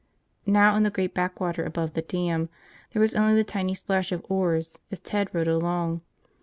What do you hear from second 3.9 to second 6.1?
of oars as Ted rowed along.